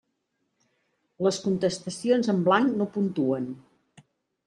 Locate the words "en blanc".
2.37-2.75